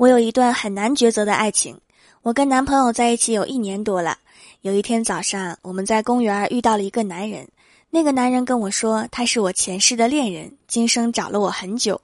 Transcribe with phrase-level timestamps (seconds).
[0.00, 1.78] 我有一段很难抉择的爱情，
[2.22, 4.16] 我跟男朋友在一起有一年多了。
[4.62, 7.46] 有一天早上，我们在公园遇到了一个男人，
[7.90, 12.00] 那个男人跟我说他是我前世的恋人，今生找了我很久。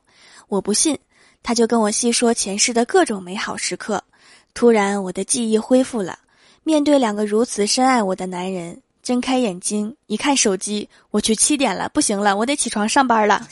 [0.48, 0.98] 我不信，
[1.43, 4.04] 他就跟我细说前世的各种美好时刻。
[4.53, 6.19] 突然，我的记忆恢复了。
[6.65, 13.49] 面对两个如此深爱我的男人，睁开眼睛一看手机，我去七点了，不行了，我得起床上班了。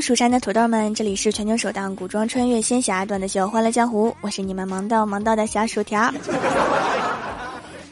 [0.00, 6.10] 蜀山的土豆们，这里是全球首档古装穿越仙侠段子秀《欢乐江湖》，我是你们萌到萌到的小薯条。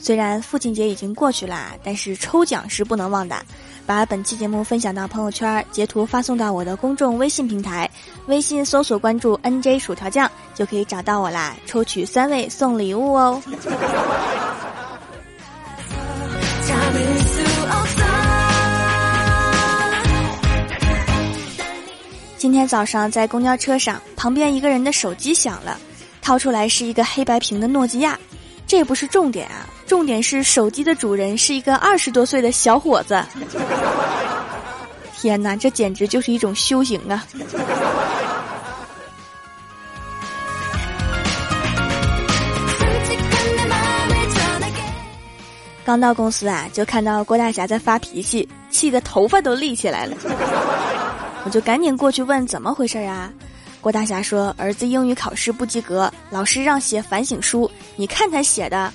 [0.01, 3.37] 虽然父亲节已经过去了，但是抽奖是不能忘的。
[3.85, 7.91] 把本期节目分享到朋友圈，截图发送到我的公众微信平台，
[8.27, 13.43] 微信搜索关注 NJ 薯条酱，就可以找到我啦，抽取三位送礼物哦。
[22.39, 25.77] 今天早上在公交车上，旁边一个人的手机响了，
[26.23, 28.17] 掏出来是一个黑白屏的诺基亚。
[28.65, 33.21] 这不是重点啊，重点是手机的主人是一个二十多岁的小伙子。
[35.17, 37.27] 天哪，这简直就是一种修行啊！
[45.85, 50.17] 刚到公司啊，就看到郭大侠在发脾气，气得头发都立起来了。
[51.45, 53.33] 我就赶紧过去问怎么回事儿啊？
[53.81, 57.71] 郭大侠说儿子英语考试不及格，老师让写反省书。
[57.97, 58.93] 你看他写的，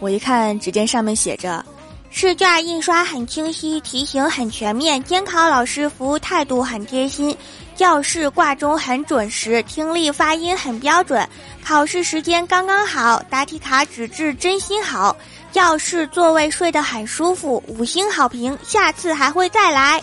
[0.00, 1.64] 我一看，只见上面写着：
[2.10, 7.34] 试卷印刷很清晰，题型很全面，监考老师服务态度很贴心，
[7.76, 11.26] 教室挂钟很准时，听力发音很标准，
[11.64, 15.16] 考试时间刚刚好，答题卡纸质真心好，
[15.52, 20.02] 教室座位睡得很舒服，五星好评，下次还会再来。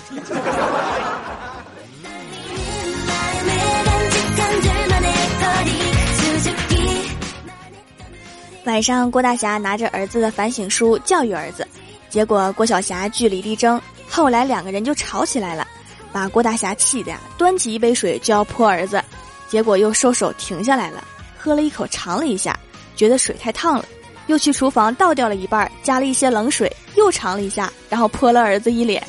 [8.66, 11.68] 晚上，郭大侠拿着儿子的反省书教育儿子，
[12.10, 13.80] 结果郭小霞据理力争，
[14.10, 15.68] 后来两个人就吵起来了，
[16.14, 19.04] 把郭大侠气的呀，端起一杯水就要泼儿子，
[19.50, 21.04] 结果又收手停下来了，
[21.38, 22.58] 喝了一口尝了一下，
[22.96, 23.86] 觉得水太烫了，
[24.28, 29.06] 又去厨房倒掉了一半，加了一些冷水，又尝了一下，然后泼了儿子一脸。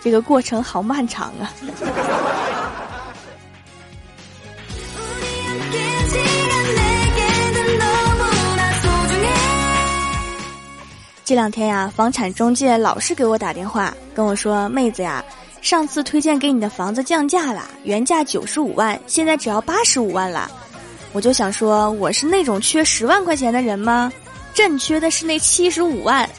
[0.00, 1.50] 这个过程好漫长啊。
[11.26, 15.24] 这两天呀，房产中介老是给我打电话，跟我说：“妹子呀，
[15.60, 20.48] 上次推荐给你的房子降价了，原价九十五万，现在只要八十五万了。”
[21.10, 24.12] 我就想说，我是那种缺十万块钱的人吗？
[24.54, 26.30] 朕缺的是那七十五万。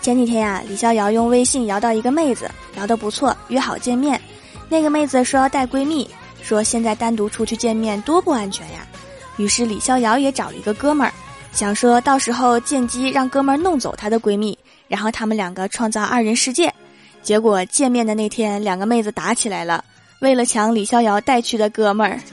[0.00, 4.18] 前几天呀，李逍遥用微信摇到一个妹子，聊得不错，约好见面。
[4.74, 6.10] 那个妹子说要带闺蜜，
[6.42, 8.84] 说现在单独出去见面多不安全呀。
[9.36, 11.12] 于是李逍遥也找了一个哥们儿，
[11.52, 14.58] 想说到时候见机让哥们儿弄走她的闺蜜，
[14.88, 16.74] 然后他们两个创造二人世界。
[17.22, 19.84] 结果见面的那天，两个妹子打起来了，
[20.18, 22.18] 为了抢李逍遥带去的哥们儿。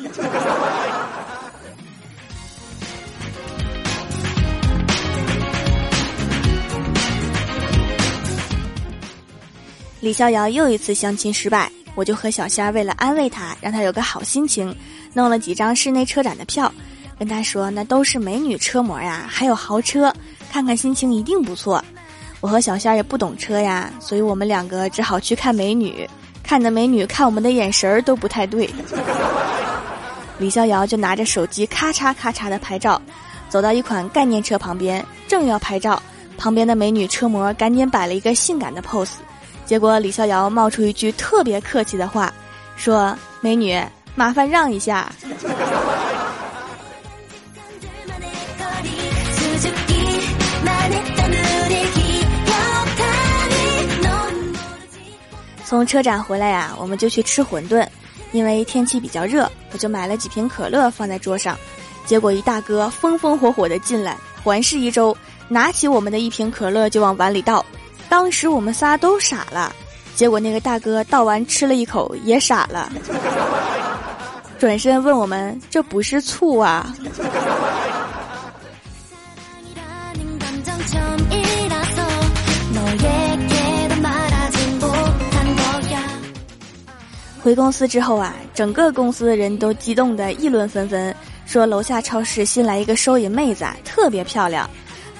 [10.01, 11.71] 李逍遥又一次相亲失败。
[11.95, 14.75] 我就和小仙儿为了安慰他，让他有个好心情，
[15.13, 16.71] 弄了几张室内车展的票，
[17.19, 20.13] 跟他说那都是美女车模呀，还有豪车，
[20.51, 21.83] 看看心情一定不错。
[22.39, 26.09] 我和小仙儿也不懂车呀，所以我们两个只好去看美女，
[26.41, 28.69] 看的美女看我们的眼神儿都不太对。
[30.39, 32.99] 李逍遥就拿着手机咔嚓咔嚓的拍照，
[33.47, 36.01] 走到一款概念车旁边，正要拍照，
[36.35, 39.11] 旁边的美女车模赶紧摆了一个性感的 pose。
[39.65, 42.33] 结果李逍遥冒出一句特别客气的话，
[42.75, 43.81] 说：“美女，
[44.15, 45.09] 麻烦让一下。
[55.63, 57.87] ”从车展回来呀，我们就去吃馄饨，
[58.33, 61.57] 因为天气比较热，我就买了几瓶可乐放在桌上。
[62.05, 65.15] 结果一大哥风风火火的进来，环视一周，
[65.47, 67.65] 拿起我们的一瓶可乐就往碗里倒。
[68.11, 69.73] 当时我们仨都傻了，
[70.15, 72.91] 结果那个大哥倒完吃了一口也傻了，
[74.59, 76.93] 转身问我们：“这不是醋啊？”
[87.41, 91.15] 回公司之后啊，整个公司的人都激动的议论纷纷，
[91.45, 94.69] 说楼下超市新来一个收银妹子，特别漂亮。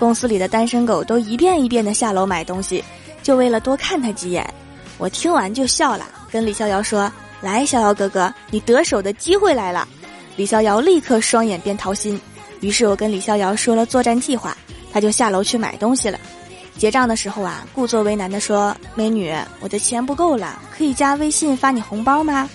[0.01, 2.83] 公司里的单身狗都一遍一遍的下楼买东西，
[3.21, 4.44] 就为了多看她几眼。
[4.98, 9.88] 我听完就笑了，跟李逍遥说：“来，逍遥哥哥，你得手的机会来了。”
[10.36, 12.19] 李逍遥立刻双眼变桃心。
[12.62, 14.57] 于是我跟李逍遥说了作战计划，
[14.92, 16.19] 他就下楼去买东西了。
[16.80, 22.50] 结账的时候啊，故作为难的说：“美女，我的钱不够了，可以加微信发你红包吗？”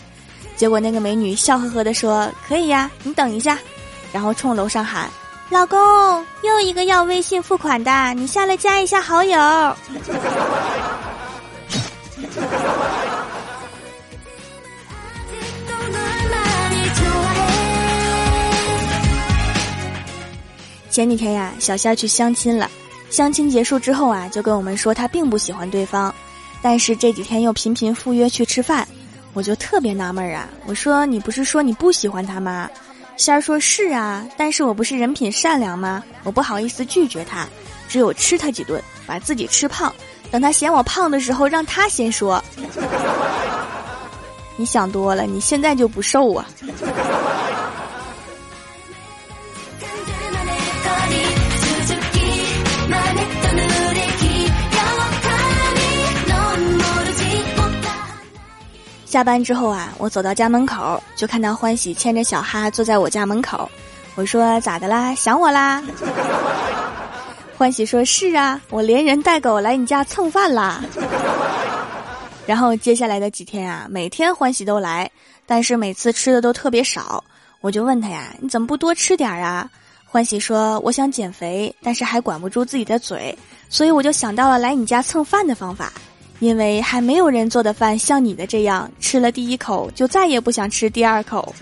[0.57, 3.57] 结果那个美女笑呵呵的说：“可以呀，你等一下。”
[4.13, 5.09] 然后冲楼上喊
[5.49, 5.79] ：“老公，
[6.43, 9.39] 又一个要微信付款的，你下来加一下好友。
[20.91, 22.69] ”前几天呀，小仙儿去相亲了。
[23.11, 26.13] 相亲结束之后啊，就跟我们说他并不喜欢对方，
[26.61, 28.87] 但是这几天又频频赴约去吃饭，
[29.33, 30.49] 我就特别纳闷儿啊。
[30.67, 32.69] 我说你不是说你不喜欢他吗？
[33.17, 36.05] 仙儿说是啊，但是我不是人品善良吗？
[36.23, 37.47] 我不好意思拒绝他，
[37.89, 39.93] 只有吃他几顿，把自己吃胖，
[40.31, 42.43] 等他嫌我胖的时候，让他先说。
[44.57, 46.47] 你想多了，你现在就不瘦啊。
[59.17, 63.67] 下班之后啊，我走到家门口，就看到欢喜牵着小哈坐在我家门口。
[64.15, 65.15] 我说：“咋的啦？
[65.15, 65.83] 想我啦？”
[67.57, 70.85] 欢喜 说：“是啊，我连人带狗来你家蹭饭啦。”
[72.45, 75.11] 然后接下来的几天啊，每天欢喜都来，
[75.47, 77.25] 但是每次吃的都特别少。
[77.63, 79.67] 我就问他呀：“你怎么不多吃点啊？”
[80.05, 83.35] 欢喜说：“我想减肥，但是还管不住自己的嘴，
[83.71, 85.91] 所以我就想到了来你家蹭饭的方法。”
[86.39, 91.55] 因为还没有人做的饭像你的这样，吃了第一口就再也不想吃第二口。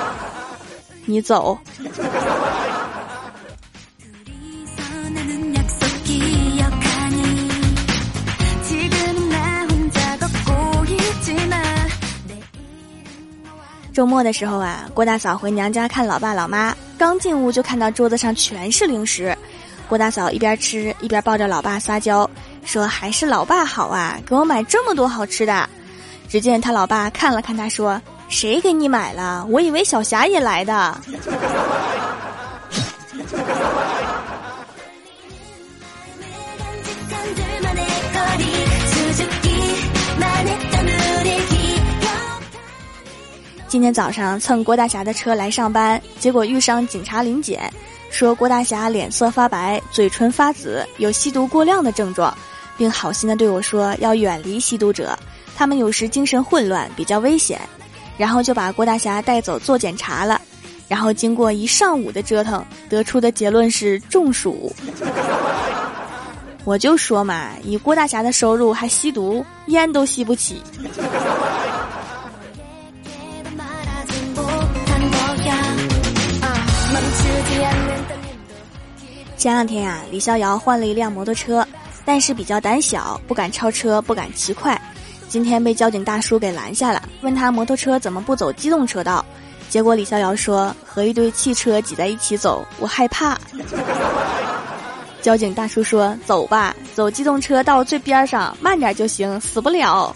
[1.06, 1.58] 你走。
[13.92, 19.36] 周末的时候啊，郭大嫂回娘家看老爸老妈，刚进屋就看到桌子上全是零食。
[19.90, 22.30] 郭大嫂一边吃一边抱着老爸撒娇。
[22.64, 25.68] 说还是老爸好啊，给我买这么多好吃的。
[26.28, 28.00] 只见他老爸看了看他，说
[28.30, 29.44] ：“谁给你买了？
[29.50, 31.00] 我以为小霞也来的。”
[43.66, 47.72] 今天早上蹭郭大侠的车来上班，结果遇上警察临检，
[48.10, 52.36] 说郭大侠脸色发白，嘴唇发紫，有吸毒过量的症状。
[52.76, 55.14] 并好心的对我说要远离吸毒者，
[55.54, 57.60] 他们有时精神混乱，比较危险。
[58.16, 60.40] 然后就把郭大侠带走做检查了，
[60.88, 64.74] 然后经过一上午的折腾，得出的结论是中暑。
[66.64, 70.62] 我就说嘛，以郭大侠的收入还吸毒，烟都吸不起。
[79.40, 81.66] 前两天呀，李逍遥换了一辆摩托车。
[82.04, 84.78] 但是比较胆小，不敢超车，不敢骑快。
[85.28, 89.24] 今天被交警大叔给拦下了，问他摩托车怎么不走机动车道。
[89.70, 93.38] 结果李逍遥说：“和一堆汽车挤在一起走，我害怕。
[95.22, 100.14] ”交警大叔说：“走吧，走机动车道最边上，慢点就行，死不了。”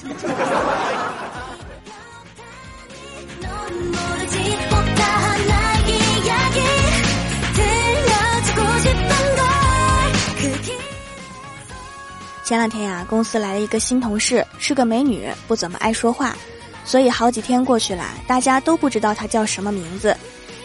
[12.44, 16.36] 前两天呀，公司来了一个新同事，是个美女，不怎么爱说话，
[16.84, 20.14] 所以好几天过去了，大家都不知道她叫什么名字。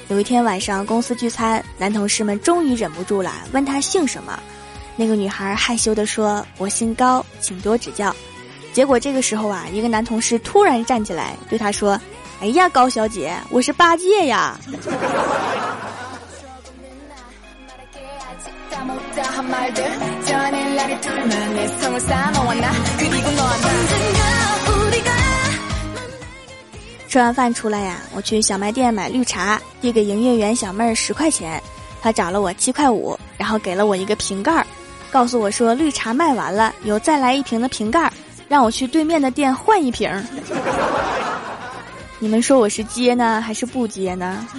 [0.09, 4.37] 有一天晚上，公司聚餐，男同事们终于忍不住了，问她姓什么。
[4.97, 8.13] 那个女孩害羞地说：“我姓高，请多指教。”
[8.73, 11.97] 结果这个时候啊，一个男同事突然站起来对她说
[12.41, 14.59] ：“哎呀，高小姐，我是八戒呀。
[27.07, 31.59] ”吃完饭出来呀，我去小卖店买绿茶，递给营业员小妹儿十块钱，
[32.01, 34.67] 她找了我七块五，然后给了我一个瓶盖儿，
[35.09, 38.13] 告诉我说绿茶卖完了，有再来一瓶的瓶盖儿，
[38.47, 40.07] 让我去对面的店换一瓶。
[42.19, 44.45] 你们说我是接呢，还是不接呢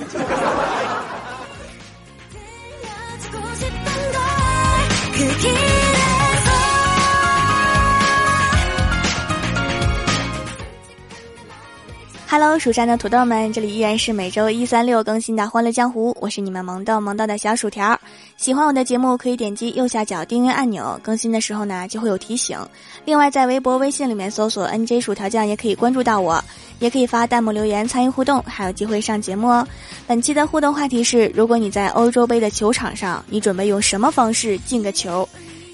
[12.28, 17.99] ？Hello，蜀山的土豆们，这里依然是每周一、三、六更新的《欢乐江湖》，我是你们萌豆萌豆的小薯条。
[18.40, 22.58] 喜欢我的节目，可以点击右下角订阅按钮，更新的时候呢就会有提醒。
[23.04, 26.42] 另外，在微博、微信里面搜索 “nj 薯条酱”也可以关注到我，
[26.78, 29.68] 也可以发弹幕留言参与互动，还有机会上节目哦。
[30.06, 35.28] 本期的互动话题是：如果你在欧洲杯的球场上，你准备用什么方式进个球？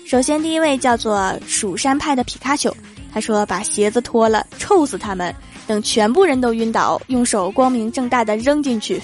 [0.05, 2.77] 首先，第一位叫做蜀山派的皮卡丘，
[3.15, 5.33] 他说：“把鞋子脱了，臭死他们。”
[5.69, 9.01] 等全部人都晕倒，用手光明正大的扔进去。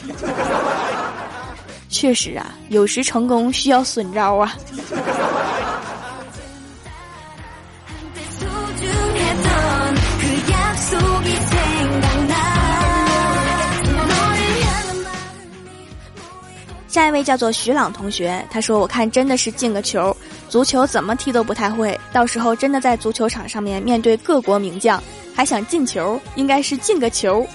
[1.93, 4.57] 确实啊，有时成功需要损招啊。
[16.89, 20.15] 下一位叫做徐朗同学，他说：“我看真的是进个球，
[20.49, 25.01] 足球怎么踢都不太会，到时候真的在足球场上面面对各国名将。”
[25.35, 27.47] 还想进球，应该是进个球。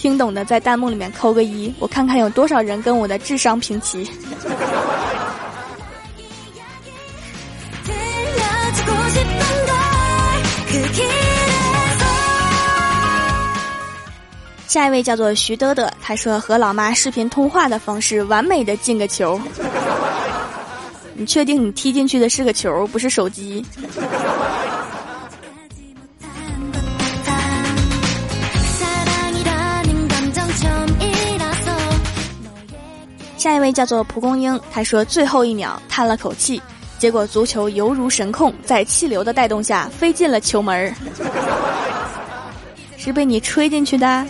[0.00, 4.02] 听懂的在弹幕里面扣个一，我看看有多少人跟我的智商平齐。
[14.66, 19.38] 下一位叫做徐德德，他说和老妈视频通话的方式，完美的进个球。
[21.12, 23.62] 你确定你踢进去的是个球，不是手机？
[33.50, 36.62] 下一位叫做蒲公英，他说最后一秒叹了口气，
[37.00, 40.94] 结果足球犹如神控，在气流的带动下飞进了球门儿，
[42.96, 44.24] 是被你吹进去的。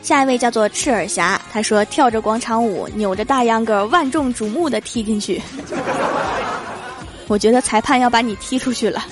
[0.00, 5.42] 下一位叫做赤耳侠，他说跳着广场舞，扭着大秧歌，万众瞩目的踢进去。
[7.28, 9.04] 我觉得裁判要把你踢出去了。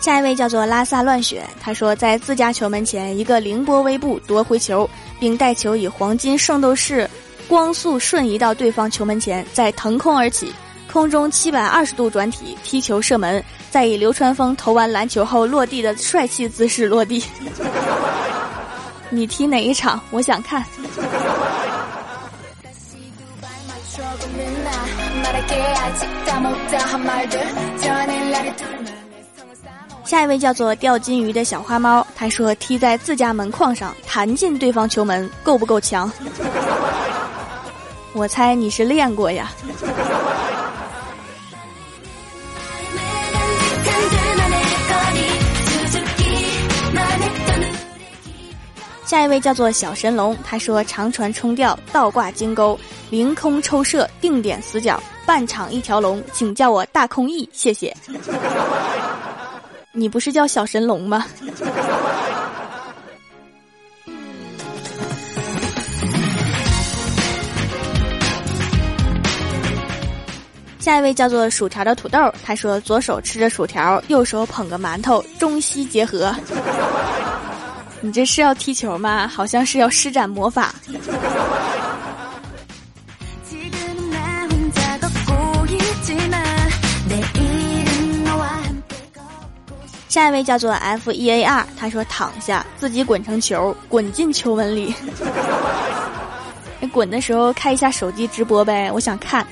[0.00, 4.88] 下一位叫做拉萨乱雪，他说在自家球门前一个凌波微步夺回球，
[5.20, 7.08] 并带球以黄金圣斗士
[7.46, 10.52] 光速瞬移到对方球门前，再腾空而起，
[10.90, 17.22] 空中七百二十度转体踢球射门，再以流川枫投完篮球后落地的帅气姿势落地。
[19.10, 20.00] 你踢哪一场？
[20.10, 20.64] 我想看。
[30.04, 36.10] 下一位叫做钓金鱼的小花猫，他说踢在自家门框上弹进对方球门，够不够强？
[38.12, 39.52] 我猜你是练过呀。
[49.10, 52.78] 下一位叫做小神龙，他说长传冲吊，倒挂金钩，
[53.10, 57.92] 凌空抽射，定点死角，半场一条龙，请叫我大空翼，谢谢。
[59.90, 61.26] 你不是叫小神龙吗？
[70.78, 76.32] 下一位叫做薯条的土豆，他说左手吃着薯条，右手捧个馒头，中西结合。
[78.02, 79.28] 你这是要踢球吗？
[79.28, 80.74] 好像是要施展魔法。
[90.08, 94.92] 下一位叫做 F E A R，他说躺下，自己滚成球，滚进球门里。
[96.80, 99.46] 你滚的时候开一下手机直播呗，我想看。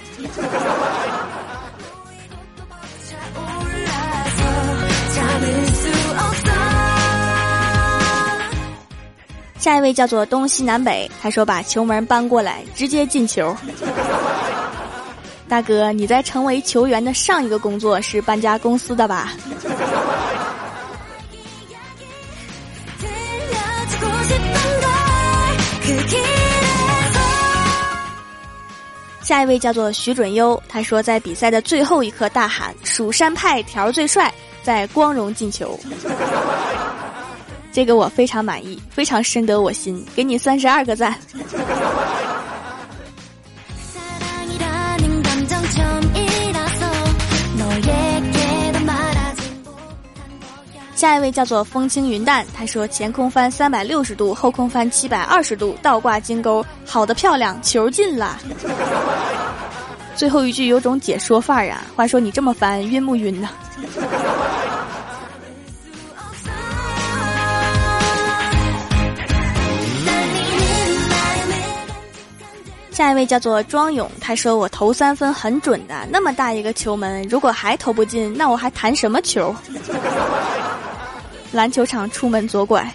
[9.68, 13.54] 下一位叫做东西南北，他说把球门搬过来，直接进球。
[15.46, 19.30] 大哥，你在成为球员的上一个工作是搬家公司的吧？
[29.20, 34.32] 下一位叫做徐准优，他说在比赛的最后一刻大喊“蜀山派条最帅”，
[34.64, 35.78] 在光荣进球。
[37.78, 41.16] 这个我非常满意，非常深得我心，给你三十二个赞。
[50.96, 58.36] 下一位叫做风轻云淡，他说前空翻三百六十度，后空翻七百二十度，倒挂金钩，好的漂亮，球进了。
[60.16, 63.48] 最后一句有种解说范儿啊，话说你这么翻晕不晕呢？
[72.98, 79.54] 下一位叫做庄勇，他说我投三分很准的，那么大一个球门，如果还投不进，那我还弹什么球？
[81.52, 82.92] 篮球场出门左拐。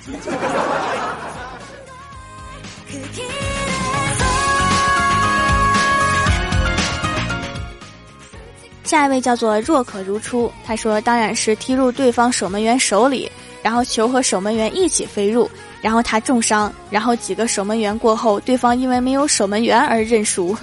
[8.83, 13.31] 下一位叫做若可如初，他说当然是踢入对方守门员手里，
[13.61, 15.49] 然后球和守门员一起飞入，
[15.83, 20.57] 然后他重伤，然后几个守门员过后，对方因为没有守门员而认输。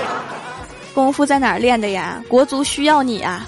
[0.94, 2.22] 功夫在哪儿练的呀？
[2.28, 3.46] 国足需要你啊！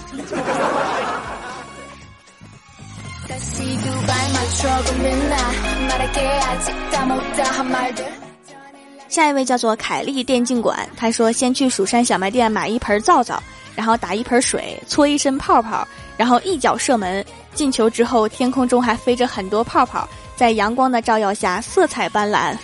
[9.07, 13.41] 下一位叫做凯丽电竞馆，他说先去蜀山小卖店买一盆皂皂。
[13.75, 20.05] 然后打一盆水，搓一身泡泡，然后一脚射门进球之后，天空中还飞着很多泡泡，
[20.39, 22.55] 在阳光的照耀下色彩斑斓。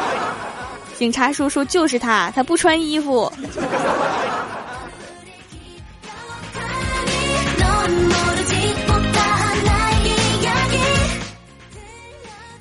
[0.98, 3.32] 警察叔叔就是他，他不穿衣服。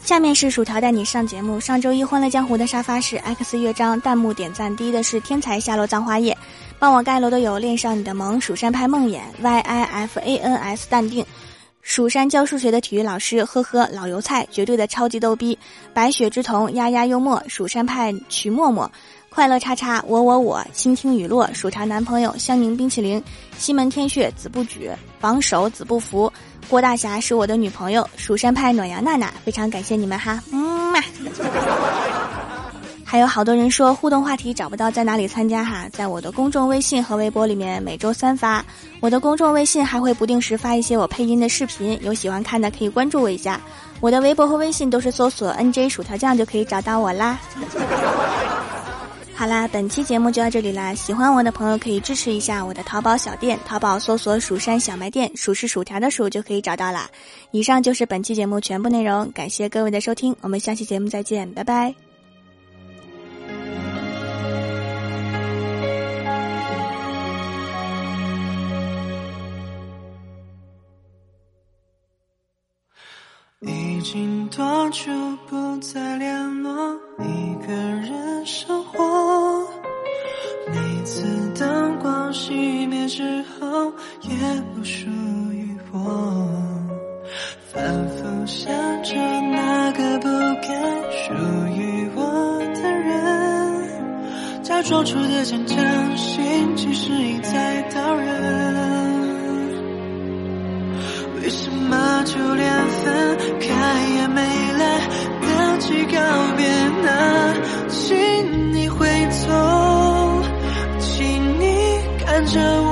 [0.01, 1.59] 下面是薯条带你上节目。
[1.59, 6.35] 上周一欢乐江湖的沙发是 X 乐章，弹幕点赞低的是天才下落葬花叶。
[6.79, 11.25] 帮我盖楼的有恋上你的萌、蜀山派梦魇、Y I F A N S 淡定、
[11.81, 15.57] 蜀山教数学的体育老师，呵呵老油菜，绝对的超级逗逼、
[15.93, 18.89] 白雪之瞳、丫丫幽默、蜀山派曲默默、
[19.29, 23.21] 快乐叉叉、我我我、倾听雨落、薯茶男朋友、香柠冰淇淋、
[23.57, 26.31] 西门天血、子不举、榜首子不服、
[26.69, 30.59] 郭大侠是我的女朋友、蜀山派暖阳娜娜，非常感谢你们哈，嗯
[30.91, 31.01] 嘛。
[33.11, 38.63] 还有好多人说互动话题找不到在哪里参加哈，在我的公众微信和微博里面每周三发，
[38.99, 43.59] 我的公众微信还会不定时发一些我配音的视频，有喜欢看的可以关注我一下。
[43.99, 47.39] 我的微博和微信都是搜索 NJ 薯条酱就可以找到我啦。
[49.33, 57.09] 好啦，本期节目就到这里啦，喜欢我的朋友可以支持一下我的淘宝小店，淘宝搜索蜀山小卖店，数是薯条的数就可以找到啦。
[57.49, 62.08] 以上就是本期节目全部内容，感谢各位的收听，我们下期节目再见，拜拜。
[74.55, 75.11] 多久
[75.47, 76.95] 不再联络？
[77.19, 79.67] 一个人生活。
[80.67, 81.23] 每次
[81.57, 84.31] 灯光熄灭之后，也
[84.73, 85.07] 不属
[85.51, 85.99] 于我。
[87.71, 90.27] 反复想着那个不
[90.61, 90.69] 该
[91.11, 91.33] 属
[91.77, 98.98] 于我的人，假装出的坚强，心其实已在刀刃。
[102.23, 103.67] 就连分开
[104.15, 104.41] 也没
[104.77, 104.83] 来
[105.41, 105.47] 得
[105.79, 106.17] 及告
[106.57, 106.61] 别
[107.03, 107.07] 那？
[107.89, 108.17] 请
[108.73, 109.07] 你回
[109.47, 110.41] 头，
[110.99, 111.63] 请你
[112.23, 112.88] 看着我，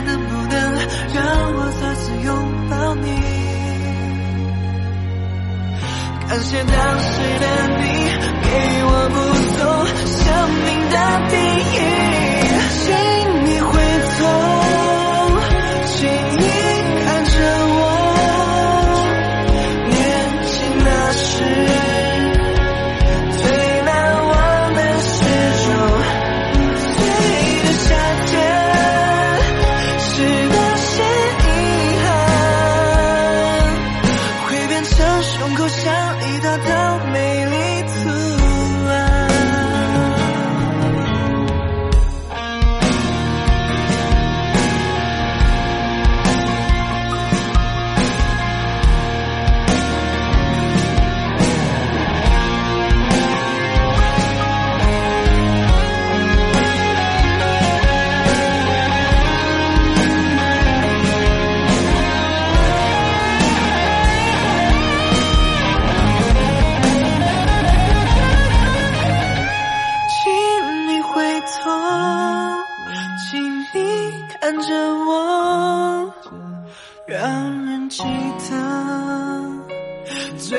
[0.00, 0.54] 能不能
[1.14, 1.18] 让
[1.54, 2.28] 我再次拥
[2.68, 3.08] 抱你？
[6.28, 7.44] 感谢当时的
[7.78, 7.82] 你，
[8.42, 8.48] 给
[8.84, 9.18] 我不
[9.58, 9.60] 同
[10.06, 10.16] 生
[10.64, 10.96] 命的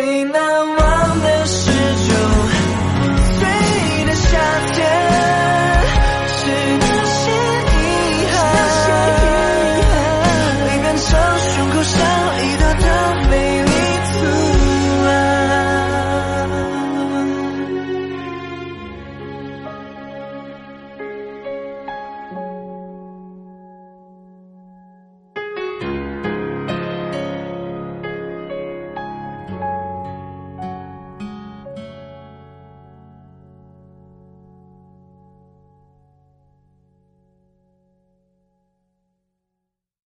[0.02, 0.71] Every now